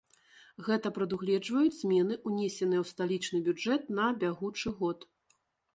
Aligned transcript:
Гэта 0.67 0.91
прадугледжваюць 0.95 1.77
змены, 1.81 2.13
унесеныя 2.31 2.81
ў 2.85 2.93
сталічны 2.93 3.45
бюджэт 3.49 3.81
на 4.01 4.13
бягучы 4.27 4.77
год. 4.83 5.09